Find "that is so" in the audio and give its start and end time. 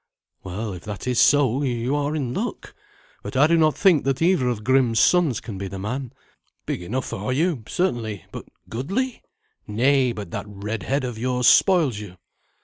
0.85-1.61